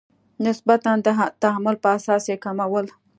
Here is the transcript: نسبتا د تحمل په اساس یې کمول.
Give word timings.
نسبتا 0.45 0.91
د 1.05 1.07
تحمل 1.41 1.75
په 1.83 1.89
اساس 1.97 2.23
یې 2.31 2.37
کمول. 2.43 2.85